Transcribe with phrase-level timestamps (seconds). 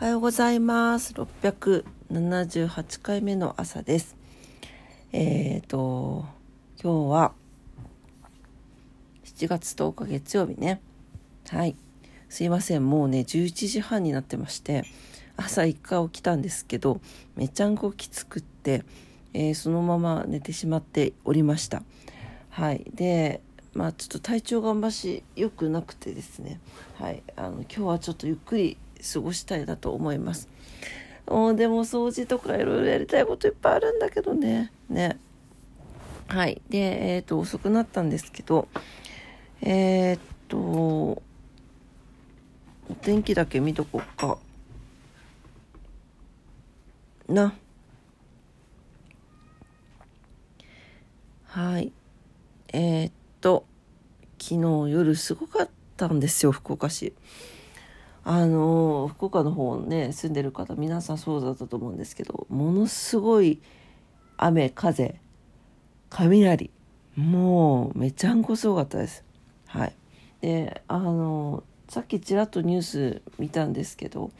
[0.00, 1.12] おはようございます。
[1.12, 4.16] 678回目の朝です。
[5.10, 6.24] えっ、ー、と、
[6.80, 7.32] 今日は
[9.24, 10.80] 7月10日月曜日ね。
[11.48, 11.74] はい。
[12.28, 12.88] すいません。
[12.88, 14.84] もうね、11時半になってまして、
[15.36, 17.00] 朝一回起きたんですけど、
[17.34, 18.84] めちゃんこきつくって、
[19.34, 21.82] えー、そのまま寝てしまっておりました。
[22.50, 22.84] はい。
[22.94, 23.40] で、
[23.74, 26.60] まあちょっと体調があんまし良くなくてですね、
[27.00, 27.20] はい。
[27.34, 28.76] あの、今日はちょっとゆっくり
[29.12, 30.48] 過ごしたいなと思います。
[31.26, 34.72] おでも掃除とかいろいろやりたいこといっぱいあるんだけどね。
[34.88, 35.18] ね。
[36.26, 36.60] はい。
[36.68, 38.68] で、えっ、ー、と、遅くなったんですけど、
[39.62, 41.22] えっ、と、お
[43.02, 44.38] 天気だけ見とこっか。
[47.28, 47.54] な。
[51.44, 51.92] はい。
[52.72, 53.66] えー、っと、
[54.38, 57.14] 昨日夜すごかったんですよ、福岡市。
[58.30, 63.58] あの福岡の方ね住んでる方皆さんそうだったと思うんですけどものすごい
[64.36, 65.18] 雨風
[66.10, 66.70] 雷
[67.16, 69.24] もうめちゃんこすごかったです。
[69.66, 69.94] はい。
[70.42, 74.30] であのさっきちらっとニュース見たんですけど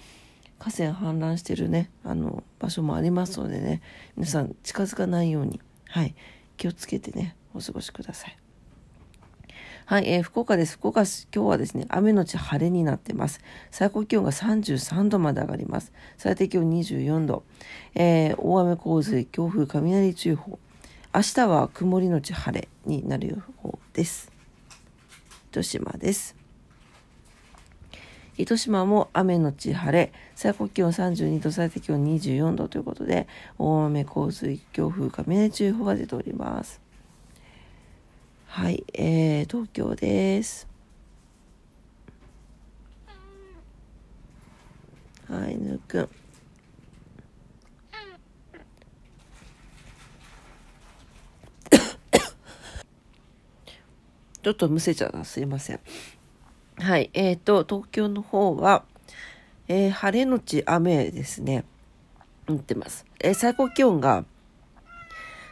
[0.58, 3.80] 河川氾濫してるねあの場所もありますのでね
[4.16, 6.14] 皆さん近づかないようにはい
[6.58, 8.38] 気をつけてねお過ごしください。
[9.88, 10.74] はい、えー、福岡です。
[10.74, 13.40] 福岡、今日はですね、雨のち晴れになってます。
[13.70, 15.94] 最高気温が33度まで上がります。
[16.18, 17.42] 最低気温24度。
[17.94, 20.58] えー、大雨洪水、強風、雷注意報。
[21.14, 24.30] 明日は曇りのち晴れになる予報です。
[25.52, 26.36] 糸島です。
[28.36, 36.87] 糸島も雨のち晴れ、最高気温32度、最低気温24度ということで、大雨洪水、強風、雷注意報が出ております。
[38.48, 40.66] はい、えー、東京です。
[45.30, 46.08] はい、ぬくん。
[54.42, 55.80] ちょっとむせちゃったすいません。
[56.78, 58.86] はい、えーと、東京の方は、
[59.68, 61.64] えー、晴れのち雨ですね。
[62.48, 63.04] なってます。
[63.20, 64.24] えー、最高気温が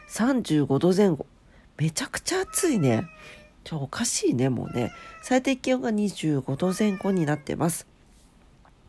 [0.09, 1.27] 35度前後。
[1.77, 3.07] めちゃくちゃ暑いね。
[3.63, 4.91] ちょ、おかしいね、もうね。
[5.21, 7.87] 最低気温が25度前後になってます。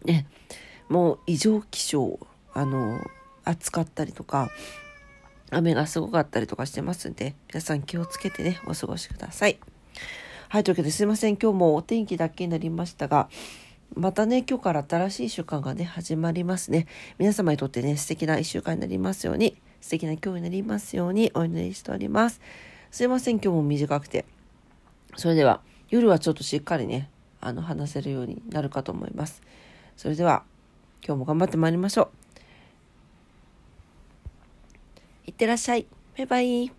[0.04, 0.26] ね、
[0.88, 2.19] もう異常気象、
[2.54, 3.00] あの、
[3.44, 4.50] 暑かったりとか、
[5.50, 9.59] 雨がすごかったりとかしてますんで、皆さん気をつけてね、お過ごしください。
[10.49, 11.37] はい、というわけですいません。
[11.37, 13.28] 今日もお天気だけになりましたが、
[13.94, 16.87] またね、今日から新しい週間がね、始まりますね。
[17.19, 22.41] 皆様にとってね、素敵な一週間になりますように、素敵な今日になりますようにお祈りしております。
[22.91, 24.25] すいません、今日も短くて。
[25.16, 25.60] それでは、
[25.91, 27.10] 夜はちょっとしっかりね、
[27.41, 29.43] あの、話せるようになるかと思います。
[29.97, 30.44] それでは、
[31.06, 32.09] 今日も頑張ってまいりましょう。
[35.26, 35.87] いってらっしゃい。
[36.16, 36.77] バイバイ。